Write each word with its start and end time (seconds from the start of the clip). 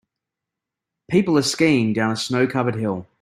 people 1.09 1.37
are 1.37 1.41
skiing 1.43 1.93
down 1.93 2.11
a 2.11 2.15
snow 2.15 2.47
covered 2.47 2.75
hill 2.75 3.07